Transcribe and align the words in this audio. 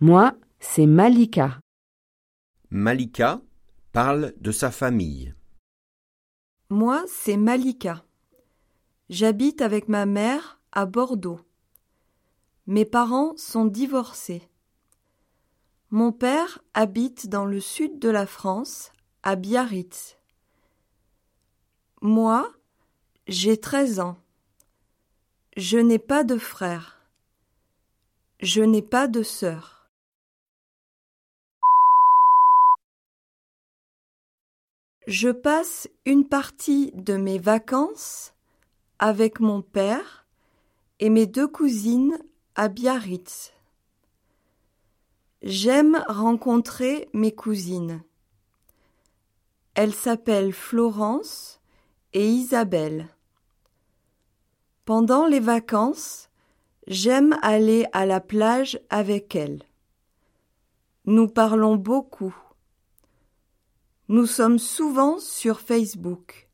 Moi, 0.00 0.36
c'est 0.60 0.86
Malika. 0.86 1.58
Malika 2.70 3.42
parle 3.90 4.32
de 4.40 4.52
sa 4.52 4.70
famille. 4.70 5.34
Moi, 6.70 7.04
c'est 7.08 7.36
Malika. 7.36 8.04
J'habite 9.10 9.60
avec 9.60 9.88
ma 9.88 10.06
mère 10.06 10.60
à 10.70 10.86
Bordeaux. 10.86 11.40
Mes 12.68 12.84
parents 12.84 13.36
sont 13.36 13.64
divorcés. 13.64 14.48
Mon 15.90 16.12
père 16.12 16.60
habite 16.74 17.28
dans 17.28 17.44
le 17.44 17.58
sud 17.58 17.98
de 17.98 18.08
la 18.08 18.26
France, 18.26 18.92
à 19.24 19.34
Biarritz. 19.34 20.16
Moi, 22.02 22.48
j'ai 23.26 23.58
treize 23.58 23.98
ans. 23.98 24.16
Je 25.56 25.78
n'ai 25.78 25.98
pas 25.98 26.22
de 26.22 26.38
frère. 26.38 27.00
Je 28.38 28.62
n'ai 28.62 28.82
pas 28.82 29.08
de 29.08 29.24
sœur. 29.24 29.77
Je 35.08 35.30
passe 35.30 35.88
une 36.04 36.28
partie 36.28 36.92
de 36.92 37.16
mes 37.16 37.38
vacances 37.38 38.34
avec 38.98 39.40
mon 39.40 39.62
père 39.62 40.26
et 41.00 41.08
mes 41.08 41.26
deux 41.26 41.48
cousines 41.48 42.18
à 42.56 42.68
Biarritz. 42.68 43.54
J'aime 45.40 46.04
rencontrer 46.08 47.08
mes 47.14 47.32
cousines. 47.32 48.02
Elles 49.72 49.94
s'appellent 49.94 50.52
Florence 50.52 51.58
et 52.12 52.28
Isabelle. 52.28 53.08
Pendant 54.84 55.26
les 55.26 55.40
vacances, 55.40 56.28
j'aime 56.86 57.34
aller 57.40 57.86
à 57.94 58.04
la 58.04 58.20
plage 58.20 58.78
avec 58.90 59.34
elles. 59.34 59.62
Nous 61.06 61.28
parlons 61.28 61.76
beaucoup. 61.76 62.36
Nous 64.10 64.24
sommes 64.24 64.58
souvent 64.58 65.18
sur 65.18 65.60
Facebook. 65.60 66.47